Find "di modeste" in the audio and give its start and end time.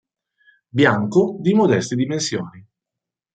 1.41-1.93